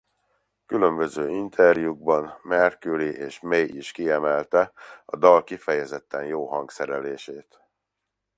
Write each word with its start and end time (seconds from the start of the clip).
Különböző 0.65 1.29
interjúkban 1.29 2.39
Mercury 2.43 3.09
és 3.15 3.39
May 3.39 3.75
is 3.77 3.91
kiemelte 3.91 4.71
a 5.05 5.15
dal 5.15 5.43
kifejezetten 5.43 6.25
jó 6.25 6.47
hangszerelését. 6.47 7.61